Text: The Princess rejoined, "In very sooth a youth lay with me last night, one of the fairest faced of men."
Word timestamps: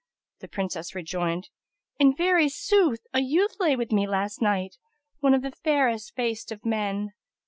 The 0.39 0.47
Princess 0.47 0.95
rejoined, 0.95 1.49
"In 1.99 2.15
very 2.15 2.49
sooth 2.49 3.05
a 3.13 3.19
youth 3.19 3.57
lay 3.59 3.75
with 3.75 3.91
me 3.91 4.07
last 4.07 4.41
night, 4.41 4.77
one 5.19 5.35
of 5.35 5.43
the 5.43 5.51
fairest 5.51 6.15
faced 6.15 6.51
of 6.51 6.65
men." 6.65 7.13